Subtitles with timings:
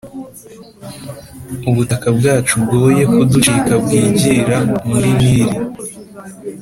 [1.69, 5.55] ubutaka bwacu bwoye kuducika bwigira muri nili